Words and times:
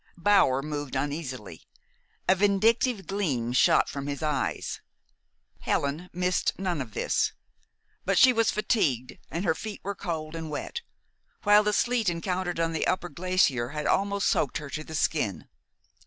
Bower 0.17 0.63
moved 0.63 0.95
uneasily. 0.95 1.67
A 2.27 2.33
vindictive 2.33 3.05
gleam 3.05 3.53
shot 3.53 3.87
from 3.87 4.07
his 4.07 4.23
eyes. 4.23 4.81
Helen 5.59 6.09
missed 6.11 6.57
none 6.57 6.81
of 6.81 6.95
this. 6.95 7.33
But 8.03 8.17
she 8.17 8.33
was 8.33 8.49
fatigued, 8.49 9.19
and 9.29 9.45
her 9.45 9.53
feet 9.53 9.79
were 9.83 9.93
cold 9.93 10.33
and 10.33 10.49
wet, 10.49 10.81
while 11.43 11.61
the 11.61 11.71
sleet 11.71 12.09
encountered 12.09 12.59
on 12.59 12.73
the 12.73 12.87
upper 12.87 13.09
glacier 13.09 13.69
had 13.69 13.85
almost 13.85 14.27
soaked 14.27 14.57
her 14.57 14.71
to 14.71 14.83
the 14.83 14.95
skin. 14.95 15.47